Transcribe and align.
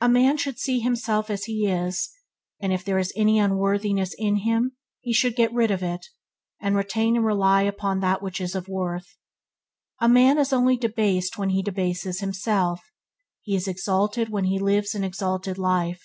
A 0.00 0.08
man 0.08 0.38
should 0.38 0.58
see 0.58 0.78
himself 0.80 1.28
as 1.28 1.44
he 1.44 1.66
is, 1.70 2.08
and 2.58 2.72
if 2.72 2.82
there 2.82 2.98
is 2.98 3.12
any 3.14 3.38
unworthiness 3.38 4.14
in 4.16 4.36
him, 4.36 4.78
he 5.02 5.12
should 5.12 5.36
get 5.36 5.52
rid 5.52 5.70
of 5.70 5.82
it, 5.82 6.06
and 6.58 6.74
retain 6.74 7.16
and 7.16 7.26
rely 7.26 7.64
upon 7.64 8.00
that 8.00 8.22
which 8.22 8.40
is 8.40 8.54
of 8.54 8.66
worth. 8.66 9.18
A 10.00 10.08
man 10.08 10.38
is 10.38 10.54
only 10.54 10.78
debased 10.78 11.36
when 11.36 11.50
he 11.50 11.62
debases 11.62 12.20
himself; 12.20 12.80
he 13.42 13.54
is 13.54 13.68
exalted 13.68 14.30
when 14.30 14.44
he 14.44 14.58
lives 14.58 14.94
an 14.94 15.04
exalted 15.04 15.58
life. 15.58 16.00